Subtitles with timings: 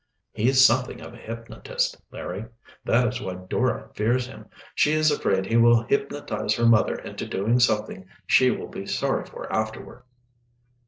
[0.31, 2.45] "He's something of a hypnotist, Larry
[2.85, 4.47] that is why Dora fears him.
[4.73, 9.27] She is afraid he will hypnotize her mother into doing something she will be sorry
[9.27, 10.01] for afterward."